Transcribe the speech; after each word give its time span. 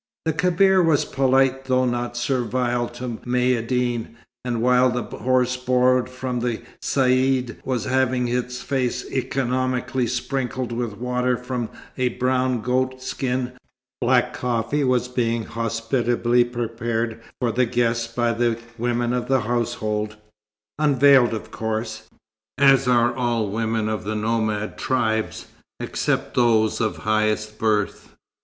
The 0.25 0.33
Kebir 0.33 0.81
was 0.81 1.05
polite 1.05 1.65
though 1.65 1.85
not 1.85 2.17
servile 2.17 2.89
to 2.93 3.21
Maïeddine, 3.23 4.07
and 4.43 4.59
while 4.59 4.89
the 4.89 5.03
horse 5.03 5.55
borrowed 5.57 6.09
from 6.09 6.39
the 6.39 6.63
Caïd 6.81 7.57
was 7.63 7.83
having 7.85 8.27
its 8.27 8.63
face 8.63 9.05
economically 9.11 10.07
sprinkled 10.07 10.71
with 10.71 10.97
water 10.97 11.37
from 11.37 11.69
a 11.99 12.09
brown 12.09 12.61
goat 12.61 12.99
skin, 13.03 13.51
black 14.01 14.33
coffee 14.33 14.83
was 14.83 15.07
being 15.07 15.43
hospitably 15.43 16.45
prepared 16.45 17.21
for 17.39 17.51
the 17.51 17.67
guest 17.67 18.15
by 18.15 18.33
the 18.33 18.57
women 18.79 19.13
of 19.13 19.27
the 19.27 19.41
household, 19.41 20.15
unveiled 20.79 21.31
of 21.35 21.51
course, 21.51 22.09
as 22.57 22.87
are 22.87 23.15
all 23.15 23.51
women 23.51 23.87
of 23.87 24.03
the 24.03 24.15
nomad 24.15 24.79
tribes, 24.79 25.45
except 25.79 26.33
those 26.33 26.81
of 26.81 26.97
highest 26.97 27.59
birth. 27.59 28.15